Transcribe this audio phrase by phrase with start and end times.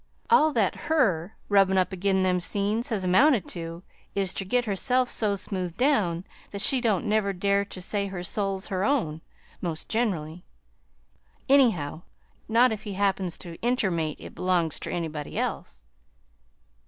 [0.31, 3.83] All that HER rubbin' up ag'in' them seams has amounted to
[4.15, 8.23] is ter git herself so smoothed down that she don't never dare ter say her
[8.23, 9.21] soul's her own,
[9.61, 10.43] most generally,
[11.47, 12.01] anyhow,
[12.49, 15.83] not if he happens ter intermate it belongs ter anybody else!"